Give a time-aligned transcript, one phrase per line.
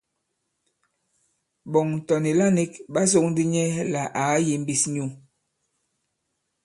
[1.71, 5.05] Ɓɔ̀ŋ tɔ̀ nìla nīk ɓa sōk ndī nyɛ lā à kayīmbīs nyu.